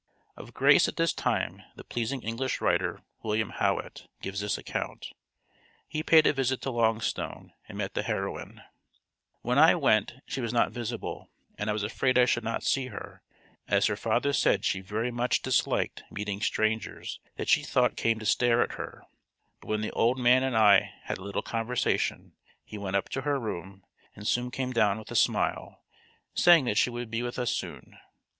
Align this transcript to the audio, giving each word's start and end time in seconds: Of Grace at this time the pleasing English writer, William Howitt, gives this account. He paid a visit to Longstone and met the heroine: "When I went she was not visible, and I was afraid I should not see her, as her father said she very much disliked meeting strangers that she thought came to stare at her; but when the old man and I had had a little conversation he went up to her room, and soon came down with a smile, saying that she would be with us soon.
Of 0.35 0.55
Grace 0.55 0.87
at 0.87 0.95
this 0.95 1.13
time 1.13 1.61
the 1.75 1.83
pleasing 1.83 2.23
English 2.23 2.59
writer, 2.59 3.03
William 3.21 3.51
Howitt, 3.51 4.07
gives 4.19 4.39
this 4.39 4.57
account. 4.57 5.09
He 5.87 6.01
paid 6.01 6.25
a 6.25 6.33
visit 6.33 6.59
to 6.61 6.71
Longstone 6.71 7.51
and 7.69 7.77
met 7.77 7.93
the 7.93 8.01
heroine: 8.01 8.63
"When 9.43 9.59
I 9.59 9.75
went 9.75 10.15
she 10.25 10.41
was 10.41 10.51
not 10.51 10.71
visible, 10.71 11.29
and 11.55 11.69
I 11.69 11.73
was 11.73 11.83
afraid 11.83 12.17
I 12.17 12.25
should 12.25 12.43
not 12.43 12.63
see 12.63 12.87
her, 12.87 13.21
as 13.67 13.85
her 13.85 13.95
father 13.95 14.33
said 14.33 14.65
she 14.65 14.81
very 14.81 15.11
much 15.11 15.43
disliked 15.43 16.01
meeting 16.09 16.41
strangers 16.41 17.19
that 17.35 17.47
she 17.47 17.61
thought 17.61 17.95
came 17.95 18.17
to 18.17 18.25
stare 18.25 18.63
at 18.63 18.71
her; 18.79 19.03
but 19.61 19.67
when 19.67 19.81
the 19.81 19.91
old 19.91 20.17
man 20.17 20.41
and 20.41 20.57
I 20.57 20.73
had 20.79 20.91
had 21.03 21.17
a 21.19 21.23
little 21.23 21.43
conversation 21.43 22.33
he 22.65 22.75
went 22.79 22.95
up 22.95 23.07
to 23.09 23.21
her 23.21 23.39
room, 23.39 23.83
and 24.15 24.27
soon 24.27 24.49
came 24.49 24.73
down 24.73 24.97
with 24.97 25.11
a 25.11 25.15
smile, 25.15 25.83
saying 26.33 26.65
that 26.65 26.79
she 26.79 26.89
would 26.89 27.11
be 27.11 27.21
with 27.21 27.37
us 27.37 27.51
soon. 27.51 27.99